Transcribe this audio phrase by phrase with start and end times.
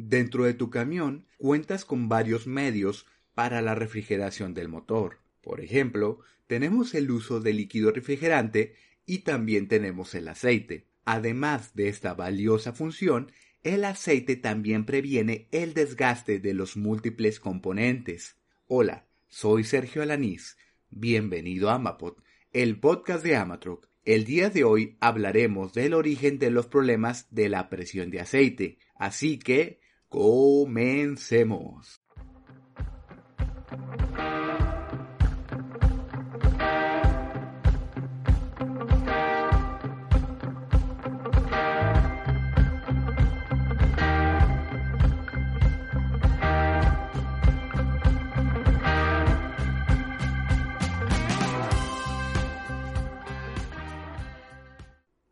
[0.00, 5.18] Dentro de tu camión cuentas con varios medios para la refrigeración del motor.
[5.40, 10.86] Por ejemplo, tenemos el uso de líquido refrigerante y también tenemos el aceite.
[11.04, 13.32] Además de esta valiosa función,
[13.64, 18.36] el aceite también previene el desgaste de los múltiples componentes.
[18.68, 20.56] Hola, soy Sergio Alanís.
[20.90, 22.18] Bienvenido a Amapod,
[22.52, 23.88] el podcast de Amatroc.
[24.04, 28.78] El día de hoy hablaremos del origen de los problemas de la presión de aceite.
[28.94, 32.00] Así que, comencemos.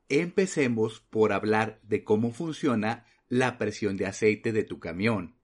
[0.09, 5.37] Empecemos por hablar de cómo funciona la presión de aceite de tu camión.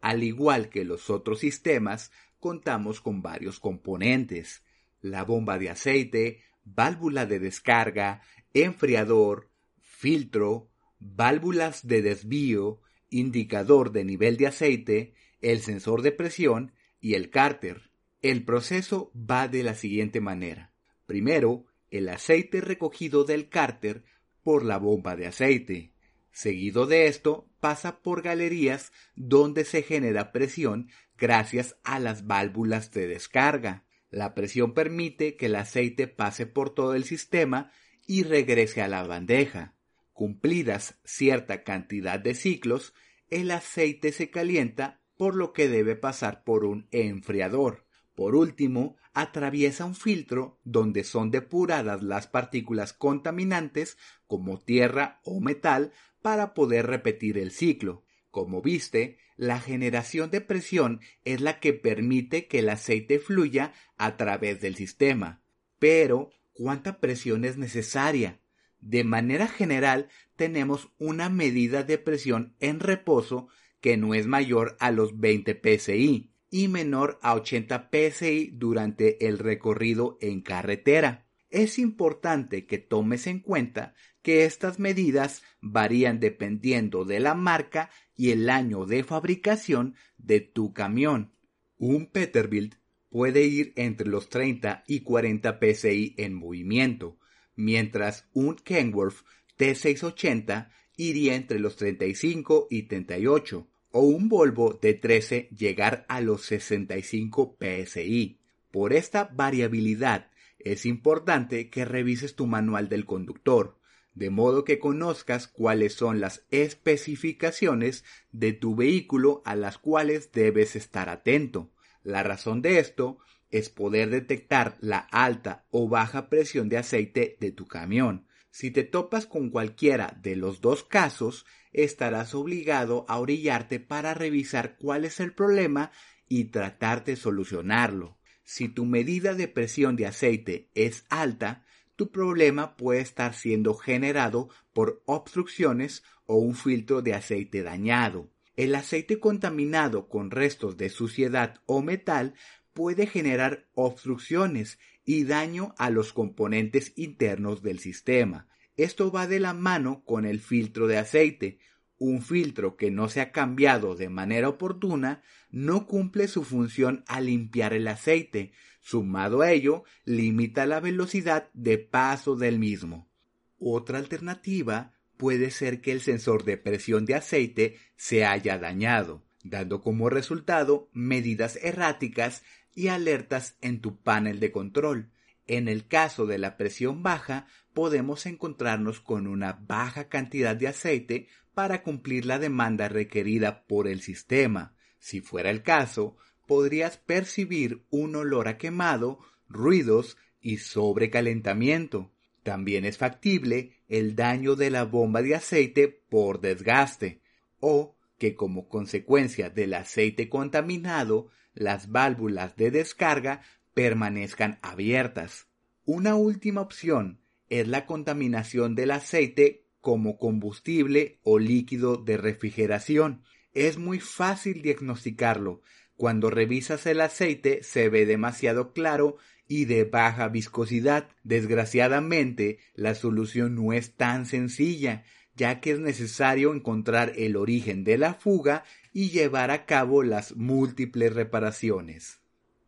[0.00, 4.64] Al igual que los otros sistemas, contamos con varios componentes.
[5.00, 8.22] La bomba de aceite, válvula de descarga,
[8.54, 17.14] enfriador, filtro, válvulas de desvío, indicador de nivel de aceite, el sensor de presión y
[17.14, 17.90] el cárter.
[18.22, 20.72] El proceso va de la siguiente manera.
[21.06, 24.04] Primero, el aceite recogido del cárter
[24.42, 25.92] por la bomba de aceite.
[26.32, 33.06] Seguido de esto, pasa por galerías donde se genera presión gracias a las válvulas de
[33.06, 33.84] descarga.
[34.10, 37.72] La presión permite que el aceite pase por todo el sistema
[38.06, 39.74] y regrese a la bandeja.
[40.12, 42.94] Cumplidas cierta cantidad de ciclos,
[43.28, 47.86] el aceite se calienta por lo que debe pasar por un enfriador.
[48.14, 55.92] Por último, atraviesa un filtro donde son depuradas las partículas contaminantes como tierra o metal
[56.22, 58.04] para poder repetir el ciclo.
[58.30, 64.16] Como viste, la generación de presión es la que permite que el aceite fluya a
[64.16, 65.42] través del sistema.
[65.78, 68.40] Pero, ¿cuánta presión es necesaria?
[68.80, 73.48] De manera general, tenemos una medida de presión en reposo
[73.80, 79.38] que no es mayor a los 20 psi y menor a 80 psi durante el
[79.38, 81.26] recorrido en carretera.
[81.48, 88.30] Es importante que tomes en cuenta que estas medidas varían dependiendo de la marca y
[88.30, 91.32] el año de fabricación de tu camión.
[91.78, 92.74] Un Peterbilt
[93.08, 97.18] puede ir entre los 30 y 40 psi en movimiento,
[97.56, 99.24] mientras un Kenworth
[99.58, 106.42] T680 iría entre los 35 y 38 o un Volvo de 13 llegar a los
[106.42, 108.38] 65 psi.
[108.70, 113.76] Por esta variabilidad es importante que revises tu manual del conductor,
[114.14, 120.76] de modo que conozcas cuáles son las especificaciones de tu vehículo a las cuales debes
[120.76, 121.70] estar atento.
[122.02, 123.18] La razón de esto
[123.50, 128.26] es poder detectar la alta o baja presión de aceite de tu camión.
[128.50, 134.76] Si te topas con cualquiera de los dos casos, estarás obligado a orillarte para revisar
[134.76, 135.92] cuál es el problema
[136.28, 138.18] y tratar de solucionarlo.
[138.42, 141.64] Si tu medida de presión de aceite es alta,
[141.94, 148.30] tu problema puede estar siendo generado por obstrucciones o un filtro de aceite dañado.
[148.56, 152.34] El aceite contaminado con restos de suciedad o metal
[152.72, 158.48] puede generar obstrucciones y daño a los componentes internos del sistema.
[158.76, 161.58] Esto va de la mano con el filtro de aceite.
[161.98, 167.26] Un filtro que no se ha cambiado de manera oportuna no cumple su función al
[167.26, 168.52] limpiar el aceite.
[168.80, 173.10] Sumado a ello, limita la velocidad de paso del mismo.
[173.58, 179.82] Otra alternativa puede ser que el sensor de presión de aceite se haya dañado, dando
[179.82, 182.42] como resultado medidas erráticas
[182.74, 185.10] y alertas en tu panel de control.
[185.46, 191.28] En el caso de la presión baja, podemos encontrarnos con una baja cantidad de aceite
[191.54, 194.74] para cumplir la demanda requerida por el sistema.
[194.98, 199.18] Si fuera el caso, podrías percibir un olor a quemado,
[199.48, 202.12] ruidos y sobrecalentamiento.
[202.42, 207.20] También es factible el daño de la bomba de aceite por desgaste
[207.60, 213.40] o que como consecuencia del aceite contaminado, las válvulas de descarga
[213.72, 215.48] permanezcan abiertas.
[215.86, 223.22] Una última opción es la contaminación del aceite como combustible o líquido de refrigeración.
[223.54, 225.62] Es muy fácil diagnosticarlo.
[225.96, 229.16] Cuando revisas el aceite se ve demasiado claro
[229.48, 231.08] y de baja viscosidad.
[231.24, 235.04] Desgraciadamente, la solución no es tan sencilla,
[235.36, 240.36] ya que es necesario encontrar el origen de la fuga y llevar a cabo las
[240.36, 242.20] múltiples reparaciones.